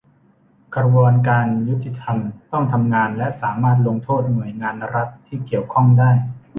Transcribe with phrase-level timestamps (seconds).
[0.75, 2.17] กระบวนการยุติธรรม
[2.51, 6.11] ต้องทำงานและสามารถลงโทษหน่วยงานรัฐที่เกี่ยวข้องได้